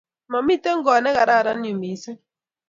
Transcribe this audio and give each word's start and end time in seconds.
Mamiten 0.31 0.77
koot 0.85 1.01
negararan 1.03 1.61
yu 1.67 1.73
missing 1.81 2.19